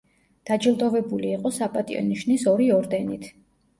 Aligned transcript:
დაჯილდოვებული 0.49 1.29
იყო 1.33 1.51
„საპატიო 1.59 2.03
ნიშნის“ 2.07 2.47
ორი 2.53 2.73
ორდენით. 2.79 3.29